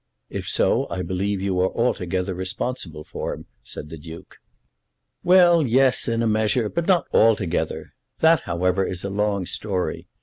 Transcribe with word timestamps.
"If 0.31 0.49
so, 0.49 0.87
I 0.89 1.03
believe 1.03 1.41
you 1.43 1.59
are 1.59 1.69
altogether 1.69 2.33
responsible 2.33 3.03
for 3.03 3.35
him," 3.35 3.45
said 3.61 3.89
the 3.89 3.99
Duke. 3.99 4.39
"Well, 5.23 5.61
yes, 5.63 6.07
in 6.07 6.23
a 6.23 6.27
measure; 6.27 6.69
but 6.69 6.87
not 6.87 7.05
altogether. 7.13 7.93
That, 8.17 8.39
however, 8.49 8.83
is 8.83 9.03
a 9.03 9.11
long 9.11 9.45
story. 9.45 10.07